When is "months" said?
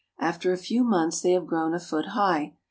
0.83-1.21